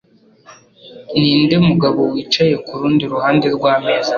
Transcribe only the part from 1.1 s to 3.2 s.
Ninde mugabo wicaye kurundi